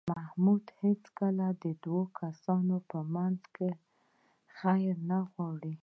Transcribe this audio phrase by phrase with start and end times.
[0.13, 2.75] محمود هېڅکله د دو کسانو
[3.13, 3.69] منځ کې
[4.57, 5.73] خیر نه غواړي.